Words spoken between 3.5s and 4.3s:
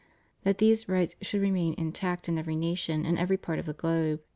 of the globe.